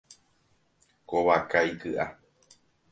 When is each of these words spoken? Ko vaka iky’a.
Ko 1.07 1.17
vaka 1.27 1.59
iky’a. 1.71 2.05